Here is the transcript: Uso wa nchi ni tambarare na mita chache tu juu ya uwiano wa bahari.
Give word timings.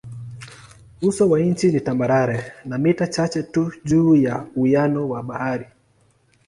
Uso 1.01 1.29
wa 1.29 1.39
nchi 1.39 1.67
ni 1.71 1.81
tambarare 1.81 2.53
na 2.65 2.77
mita 2.77 3.07
chache 3.07 3.43
tu 3.43 3.71
juu 3.85 4.15
ya 4.15 4.45
uwiano 4.55 5.09
wa 5.09 5.23
bahari. 5.23 5.65